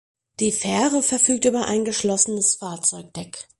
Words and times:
Die 0.39 0.51
Fähre 0.51 1.03
verfügt 1.03 1.45
über 1.45 1.67
ein 1.67 1.85
geschlossenes 1.85 2.55
Fahrzeugdeck. 2.55 3.47